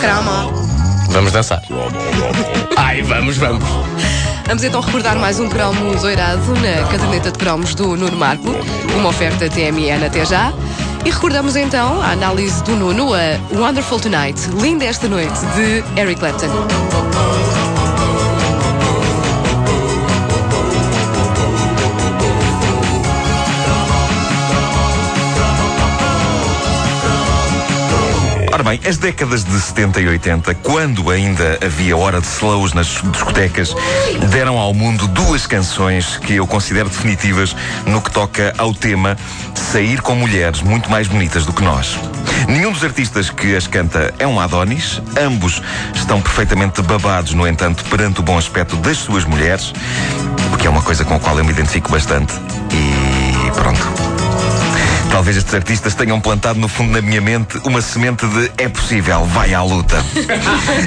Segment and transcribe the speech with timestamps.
[0.00, 0.52] Crama.
[1.10, 1.62] Vamos dançar.
[2.76, 3.64] Ai, vamos, vamos.
[4.46, 8.50] Vamos então recordar mais um cromo doirado na caderneta de cromos do Nuno Marco,
[8.96, 10.52] uma oferta TMN até já.
[11.04, 16.20] E recordamos então a análise do Nuno a Wonderful Tonight, Linda Esta Noite, de Eric
[16.20, 17.53] Clapton.
[28.54, 32.86] Ora bem, as décadas de 70 e 80, quando ainda havia hora de slows nas
[32.86, 33.74] discotecas,
[34.30, 39.18] deram ao mundo duas canções que eu considero definitivas no que toca ao tema
[39.56, 41.98] sair com mulheres muito mais bonitas do que nós.
[42.46, 45.60] Nenhum dos artistas que as canta é um Adonis, ambos
[45.92, 49.72] estão perfeitamente babados, no entanto, perante o bom aspecto das suas mulheres,
[50.52, 52.32] o que é uma coisa com a qual eu me identifico bastante.
[52.70, 54.03] E pronto.
[55.14, 59.24] Talvez estes artistas tenham plantado no fundo na minha mente uma semente de é possível,
[59.26, 60.00] vai à luta.
[60.00, 60.04] uh,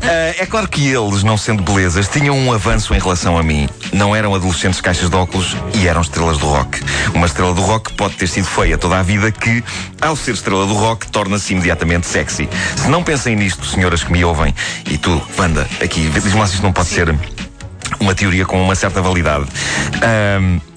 [0.40, 3.68] é claro que eles, não sendo belezas, tinham um avanço em relação a mim.
[3.92, 6.80] Não eram adolescentes caixas de óculos e eram estrelas do rock.
[7.12, 9.62] Uma estrela do rock pode ter sido feia toda a vida que,
[10.00, 12.48] ao ser estrela do rock, torna-se imediatamente sexy.
[12.76, 14.54] Se não pensem nisto, senhoras que me ouvem,
[14.90, 17.14] e tu, Wanda, aqui, diz-me lá se isto não pode ser
[18.00, 19.44] uma teoria com uma certa validade.
[20.00, 20.73] Se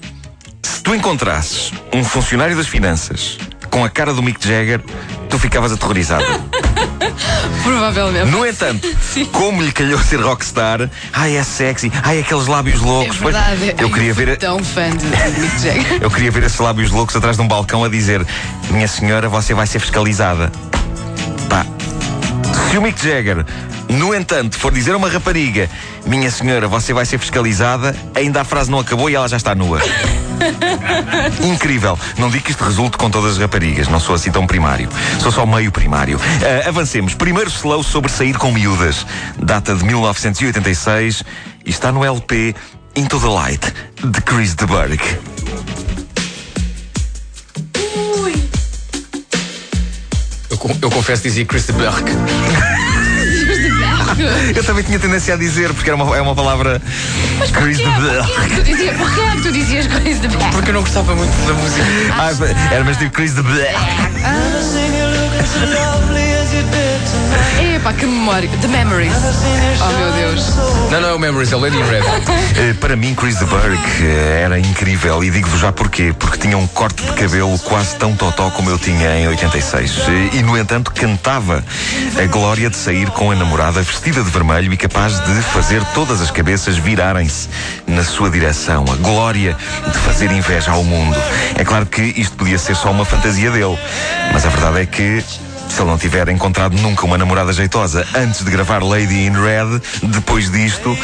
[0.88, 3.36] tu encontrasses um funcionário das finanças
[3.68, 4.80] com a cara do Mick Jagger,
[5.28, 6.24] tu ficavas aterrorizada.
[7.62, 8.30] Provavelmente.
[8.30, 8.88] No entanto,
[9.30, 13.20] como lhe calhou ser rockstar, ai é sexy, ai aqueles lábios loucos.
[13.20, 14.38] É verdade, eu queria ver.
[14.38, 15.04] Tão fã de
[15.38, 15.98] Mick Jagger.
[16.00, 18.26] Eu queria ver esses lábios loucos atrás de um balcão a dizer:
[18.70, 20.50] Minha senhora, você vai ser fiscalizada.
[21.50, 21.66] Pá.
[22.70, 23.44] Se o Mick Jagger
[23.88, 25.68] no entanto, for dizer a uma rapariga,
[26.04, 29.54] minha senhora, você vai ser fiscalizada, ainda a frase não acabou e ela já está
[29.54, 29.80] nua.
[31.42, 31.98] Incrível.
[32.18, 34.88] Não digo que isto resulte com todas as raparigas, não sou assim tão primário.
[35.20, 36.18] Sou só meio primário.
[36.18, 37.14] Uh, avancemos.
[37.14, 39.06] Primeiro slow sobre sair com miúdas.
[39.38, 41.24] Data de 1986
[41.64, 42.54] e está no LP
[42.94, 45.00] Into the Light, de Chris de Burgh.
[50.50, 52.04] Eu, eu confesso que dizia Chris de Burgh.
[54.54, 56.80] Eu também tinha tendência a dizer, porque era uma, é uma palavra.
[57.38, 57.64] Mas porquê?
[57.64, 58.54] Chris porquê?
[58.54, 60.52] tu dizias, porquê é que tu dizias Chris de Black?
[60.52, 61.84] Porque eu não gostava muito da música.
[62.18, 63.74] Ah, era mais tipo Chris de Black.
[67.88, 68.50] Epá, que memória.
[68.60, 69.14] The Memories.
[69.80, 70.54] Oh meu Deus.
[70.90, 72.02] Não, não é o Memories, é o Lady in Red.
[72.58, 76.12] Eh, para mim, Chris de Burgh eh, era incrível e digo-vos já porquê.
[76.18, 79.98] Porque tinha um corte de cabelo quase tão totó como eu tinha em 86.
[79.98, 81.64] Eh, e, no entanto, cantava
[82.20, 86.20] a glória de sair com a namorada vestida de vermelho e capaz de fazer todas
[86.20, 87.48] as cabeças virarem-se
[87.86, 88.84] na sua direção.
[88.92, 89.56] A glória
[89.86, 91.16] de fazer inveja ao mundo.
[91.54, 93.78] É claro que isto podia ser só uma fantasia dele,
[94.32, 95.22] mas a verdade é que
[95.68, 99.80] se ele não tiver encontrado nunca uma namorada jeitosa antes de gravar Lady in Red,
[100.02, 100.96] depois disto,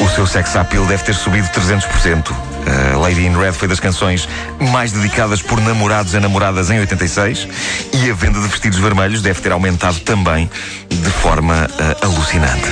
[0.00, 2.30] o seu sex appeal deve ter subido 300%.
[2.30, 4.28] Uh, Lady in Red foi das canções
[4.72, 7.48] mais dedicadas por namorados a namoradas em 86
[7.92, 10.50] e a venda de vestidos vermelhos deve ter aumentado também
[10.88, 12.70] de forma uh, alucinante.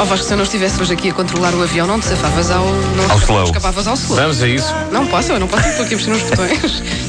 [0.00, 2.50] Oh Vasco, se eu não estivesse hoje aqui a controlar o avião, não te safavas
[2.50, 2.64] ao.
[2.64, 3.44] Não ao slow.
[3.44, 4.16] escapavas ao slow.
[4.18, 4.74] Vamos a isso.
[4.90, 6.82] Não posso, eu não posso, estou aqui a mexer nos botões.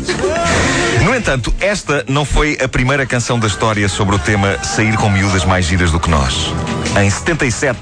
[1.21, 5.45] Entanto, esta não foi a primeira canção da história sobre o tema sair com miúdas
[5.45, 6.51] mais giras do que nós.
[6.99, 7.77] Em 77,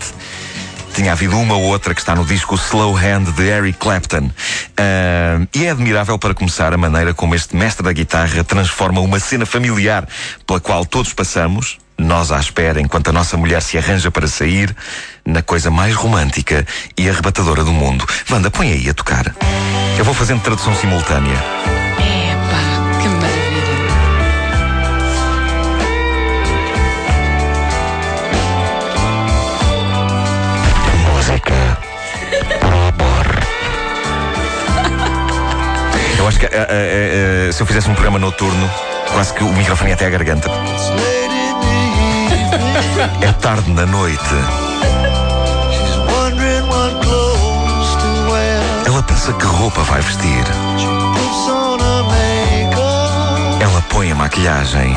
[0.93, 4.25] tinha havido uma ou outra que está no disco Slow Hand de Eric Clapton.
[4.25, 9.21] Uh, e é admirável para começar a maneira como este mestre da guitarra transforma uma
[9.21, 10.05] cena familiar
[10.45, 14.75] pela qual todos passamos, nós à espera enquanto a nossa mulher se arranja para sair,
[15.25, 16.67] na coisa mais romântica
[16.97, 18.05] e arrebatadora do mundo.
[18.29, 19.33] Wanda, põe aí a tocar.
[19.97, 21.78] Eu vou fazendo tradução simultânea.
[36.29, 38.69] Acho que uh, uh, se eu fizesse um programa noturno,
[39.11, 40.49] quase que o microfone ia até à garganta.
[43.21, 44.19] É tarde na noite.
[48.85, 50.43] Ela pensa que roupa vai vestir.
[53.61, 54.95] Ela põe a maquilhagem.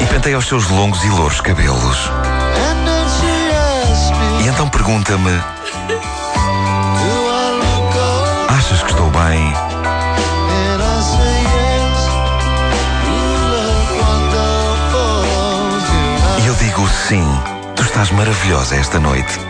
[0.00, 2.10] E penteia os seus longos e louros cabelos.
[4.40, 5.59] E então pergunta-me:
[9.28, 9.52] Bem?
[16.42, 17.26] E eu digo sim,
[17.76, 19.49] tu estás maravilhosa esta noite.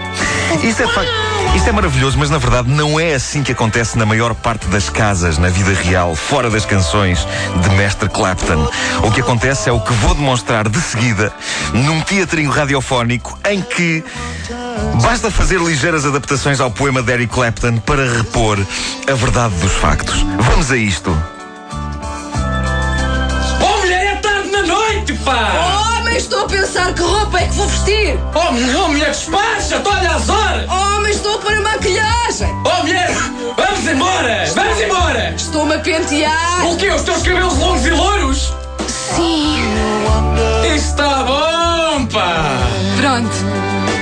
[0.62, 1.31] Isto é facto.
[1.55, 4.88] Isto é maravilhoso, mas na verdade não é assim que acontece na maior parte das
[4.88, 7.26] casas, na vida real, fora das canções
[7.62, 8.69] de Mestre Clapton.
[9.02, 11.32] O que acontece é o que vou demonstrar de seguida
[11.73, 14.05] num teatrinho radiofónico em que
[15.02, 18.58] basta fazer ligeiras adaptações ao poema de Eric Clapton para repor
[19.08, 20.23] a verdade dos factos.
[20.38, 21.17] Vamos a isto.
[23.61, 25.70] Oh, mulher, é tarde na noite, pá!
[26.21, 28.21] Estou a pensar que roupa é que vou vestir.
[28.35, 30.69] Oh, não, mulher, despacha-te, olha as horas!
[30.69, 32.55] Homem, estou a pôr a maquilhagem.
[32.63, 33.11] Oh, mulher,
[33.57, 34.45] vamos embora!
[34.55, 35.35] Vamos embora!
[35.35, 36.67] Estou-me a pentear.
[36.67, 36.91] O quê?
[36.91, 38.53] Os teus cabelos longos e loiros?
[38.87, 39.65] Sim.
[40.75, 42.45] Está bom, pá!
[43.01, 43.35] Pronto.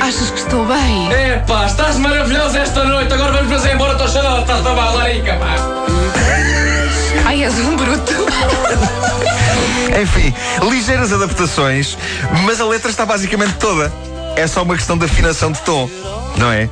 [0.00, 1.12] Achas que estou bem?
[1.12, 3.14] É, pá, estás maravilhosa esta noite.
[3.14, 5.54] Agora vamos fazer embora, estou cheia estás a balarica, pá!
[7.24, 8.12] Ai, és um bruto.
[10.00, 10.34] Enfim,
[10.70, 11.96] ligeiras adaptações,
[12.44, 13.92] mas a letra está basicamente toda.
[14.36, 15.90] É só uma questão de afinação de tom,
[16.36, 16.68] não é?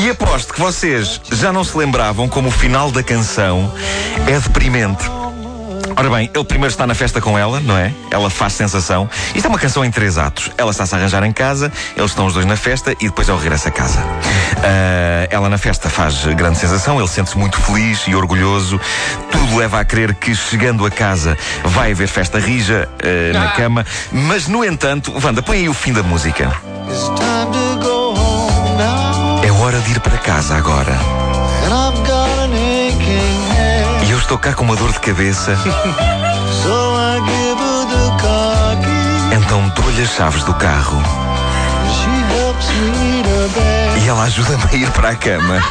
[0.00, 3.72] E aposto que vocês já não se lembravam como o final da canção
[4.26, 5.21] é deprimente.
[5.96, 7.92] Ora bem, ele primeiro está na festa com ela, não é?
[8.10, 9.08] Ela faz sensação.
[9.34, 10.50] Isto é uma canção em três atos.
[10.56, 13.38] Ela está-se a arranjar em casa, eles estão os dois na festa e depois ele
[13.38, 14.00] regressa a casa.
[14.62, 18.80] Ah, ela na festa faz grande sensação, ele sente-se muito feliz e orgulhoso.
[19.30, 23.52] Tudo leva a crer que chegando a casa vai haver festa rija ah, na Ah.
[23.52, 23.86] cama.
[24.10, 26.50] Mas, no entanto, Wanda, põe aí o fim da música.
[29.44, 30.96] É hora de ir para casa agora.
[34.22, 39.34] Estou cá com uma dor de cabeça, So I give her the car key.
[39.36, 41.02] então dou-lhe as chaves do carro.
[44.02, 45.56] E ela ajuda-me a ir para a cama.
[45.56, 45.62] And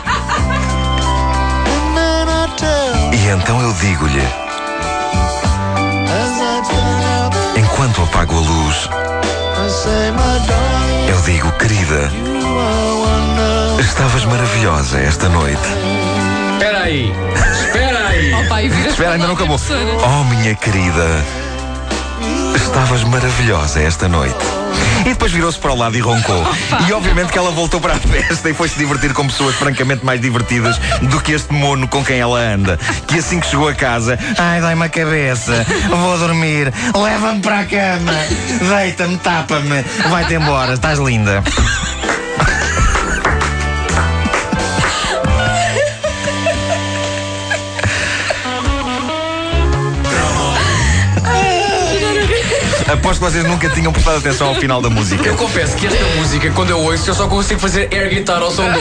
[1.96, 4.24] then I tell, E então eu digo-lhe,
[7.58, 8.90] enquanto apago a luz,
[11.08, 12.12] eu digo, querida,
[13.80, 15.62] estavas maravilhosa esta noite.
[16.54, 17.12] Espera aí!
[17.60, 17.91] Espera
[18.48, 19.60] pai, viras Espera, ainda não acabou.
[20.04, 21.26] Oh, minha querida,
[22.56, 24.36] estavas maravilhosa esta noite.
[25.02, 26.44] E depois virou-se para o lado e roncou.
[26.88, 30.06] E obviamente que ela voltou para a festa e foi se divertir com pessoas francamente
[30.06, 32.78] mais divertidas do que este mono com quem ela anda.
[33.08, 37.66] Que assim que chegou a casa, ai, dói-me a cabeça, vou dormir, leva-me para a
[37.66, 38.14] cama,
[38.70, 41.44] deita-me, tapa-me, vai-te embora, estás linda.
[52.92, 55.26] Aposto que vocês nunca tinham prestado atenção ao final da música.
[55.26, 58.52] Eu confesso que esta música, quando eu ouço, eu só consigo fazer air guitar ao
[58.52, 58.80] som do.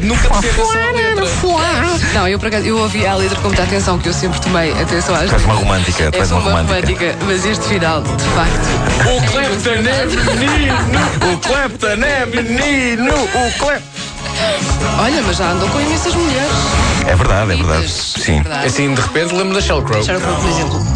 [0.00, 1.26] Nunca prestei atenção à letra.
[2.14, 4.72] Não, eu por acaso, eu ouvi a letra com muita atenção, que eu sempre tomei
[4.72, 5.68] atenção às Tu és uma letras.
[5.68, 7.16] romântica, tu É és uma romântica.
[7.26, 8.66] mas este final, de facto.
[9.06, 10.06] O Clapton é
[10.36, 11.32] menino!
[11.32, 13.14] O Clapton é menino!
[13.14, 13.86] O Clapton.
[14.98, 16.50] Olha, mas já andou com imensas mulheres.
[17.06, 17.88] É verdade, é verdade.
[17.88, 18.42] Sim.
[18.42, 18.66] verdade.
[18.66, 20.02] Assim, de repente, lembro da Sheryl Crow.
[20.02, 20.95] Sheryl Crow, por exemplo.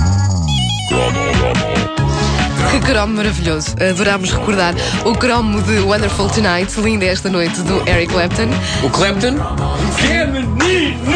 [2.70, 3.74] Que cromo maravilhoso.
[3.80, 8.48] Adorámos recordar o cromo de Wonderful Tonight, linda esta noite, do Eric Clapton.
[8.82, 9.34] O Clapton,
[9.98, 11.14] que é menino!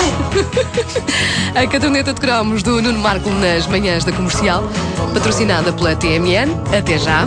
[1.54, 4.64] A caderneta de cromos do Nuno Marco nas manhãs da comercial,
[5.12, 6.50] patrocinada pela TMN.
[6.76, 7.24] Até já.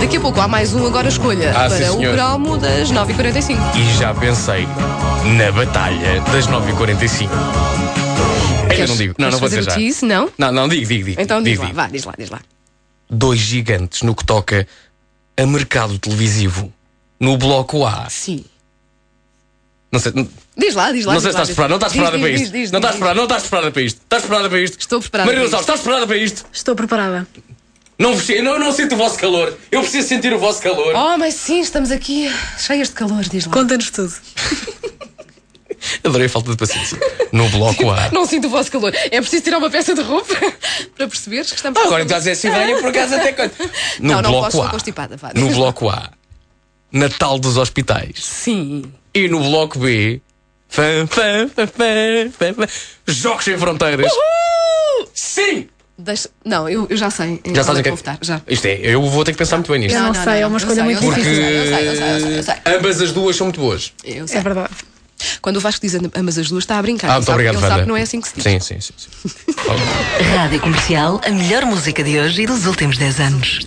[0.00, 2.14] Daqui a pouco há mais um Agora Escolha Ah, sim, para o senhor.
[2.14, 3.58] cromo das 9h45.
[3.74, 4.66] E já pensei
[5.36, 7.28] na batalha das 9h45.
[8.68, 9.14] Queres- não digo.
[9.18, 9.74] Não, não vou dizer já.
[9.74, 10.04] tease?
[10.04, 10.30] Não?
[10.36, 11.20] Não, não, digo, digo, digo.
[11.20, 11.76] Então diz digo, lá, digo.
[11.76, 12.40] vá, diz lá, diz lá.
[13.08, 14.66] Dois gigantes no que toca
[15.36, 16.72] a mercado televisivo.
[17.20, 18.08] No bloco A.
[18.10, 18.44] Sim.
[19.90, 20.12] Não sei,
[20.58, 21.14] Diz lá, diz lá.
[21.14, 21.68] não sei diz se estás preparada.
[21.70, 22.52] Não estás diz- preparada diz- para diz- isto.
[22.52, 23.96] diz- Não estás diz- preparada, não estás preparada para isto.
[24.02, 24.78] Estás preparada para isto?
[24.80, 25.70] Estou preparada Maria para Gonçalves, isto.
[25.70, 26.46] estás preparada para isto?
[26.52, 27.28] Estou preparada.
[27.98, 29.56] Não, eu não, eu não sinto o vosso calor.
[29.70, 30.94] Eu preciso sentir o vosso calor.
[30.94, 33.52] Oh, mas sim, estamos aqui cheias de calor, diz lá.
[33.52, 34.12] Conta-nos tudo.
[36.04, 36.98] Adorei a falta de paciência.
[37.32, 38.10] No bloco A.
[38.10, 38.92] Não sinto o vosso calor.
[39.10, 40.34] É preciso tirar uma peça de roupa
[40.96, 41.80] para perceberes que estamos.
[41.80, 43.52] Ah, agora estás a essa ideia, por acaso até quando.
[44.00, 44.70] No Não, não bloco posso, A.
[44.70, 45.32] constipada, vá.
[45.34, 46.10] No bloco A.
[46.92, 48.24] Natal dos hospitais.
[48.24, 48.84] Sim.
[49.14, 50.20] E no bloco B.
[50.68, 52.66] Fã, fã, fã, fã, fã, fã,
[53.06, 54.12] Jogos sem fronteiras.
[55.14, 55.68] Sim!
[55.98, 56.28] Deixa...
[56.44, 57.40] Não, eu, eu já sei.
[57.54, 58.42] Já sabes é que votar, já.
[58.46, 59.96] Isto é, eu vou ter que pensar muito bem nisto.
[59.96, 61.32] Eu não sei, é uma escolha sei, muito eu difícil.
[61.32, 62.54] Eu sei, eu sei, eu sei, eu sei.
[62.66, 63.92] Ambas as duas são muito boas.
[64.04, 64.38] Eu sei.
[64.38, 64.74] É verdade.
[65.42, 67.08] Quando o Vasco diz ambas as duas, está a brincar.
[67.08, 68.44] Ah, Ele muito sabe- obrigado, Ele sabe que não é assim que se diz.
[68.44, 68.92] Sim, sim, sim.
[68.96, 69.54] sim.
[70.36, 73.60] Rádio Comercial, a melhor música de hoje e dos últimos 10 anos.